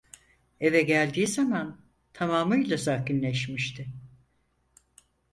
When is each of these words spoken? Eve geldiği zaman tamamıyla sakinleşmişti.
Eve 0.59 0.81
geldiği 0.81 1.27
zaman 1.27 1.81
tamamıyla 2.13 2.77
sakinleşmişti. 2.77 3.87